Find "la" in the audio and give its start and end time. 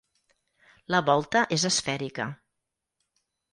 0.95-1.01